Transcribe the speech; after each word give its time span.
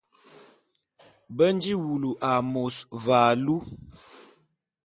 Be 1.35 1.45
nji 1.55 1.71
wulu 1.83 2.11
a 2.29 2.31
môs 2.51 2.75
ve 3.03 3.13
alu. 3.29 3.55